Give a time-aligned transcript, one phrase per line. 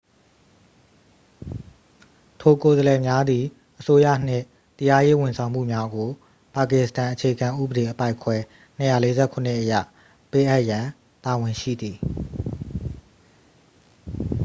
[2.41, 3.43] ထိုကိုယ်စားလှယ်များသည်
[3.79, 4.45] အစိုးရနှင့်
[4.79, 6.09] တရားရေးဝန်ဆောင်မှုများကို
[6.53, 8.37] ပါကစ္စတန်အခြေခံဥပ‌ဒေ အပိုဒ်ခွဲ
[8.77, 9.07] ၂၄
[9.47, 9.73] ၇ အရ
[10.31, 10.85] ပေးအပ်ရန်
[11.23, 11.97] တာဝန်ရှိသည်။